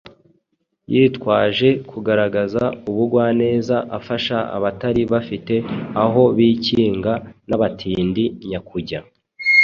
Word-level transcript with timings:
yitwaje 0.93 1.69
kugaragaza 1.89 2.63
ubugwaneza 2.89 3.77
afasha 3.97 4.37
abatari 4.57 5.01
bafite 5.13 5.55
aho 6.03 6.23
bikinga 6.37 7.13
n’abatindi 7.47 8.23
nyakujya. 8.49 8.99